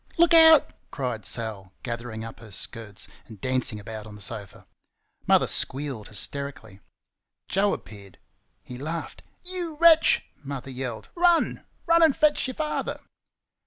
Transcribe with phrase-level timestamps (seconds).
[0.17, 4.65] "Look out!" cried Sal, gathering up her skirts and dancing about on the sofa.
[5.27, 6.79] Mother squealed hysterically.
[7.47, 8.17] Joe appeared.
[8.63, 9.21] He laughed.
[9.43, 11.09] "You wretch!" Mother yelled.
[11.13, 11.65] "Run!
[11.85, 12.99] RUN, and fetch your father!"